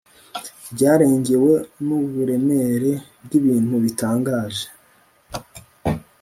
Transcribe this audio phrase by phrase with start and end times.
[0.73, 1.53] Byarengewe
[1.85, 2.91] nuburemere
[3.25, 4.65] bwibintu bitangaje